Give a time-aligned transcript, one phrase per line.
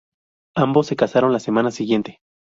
[0.55, 2.21] Ambos se casaron la semana siguiente.